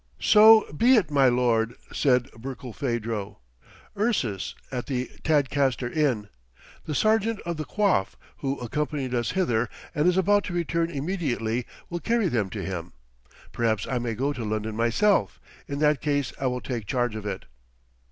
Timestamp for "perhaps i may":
13.51-14.15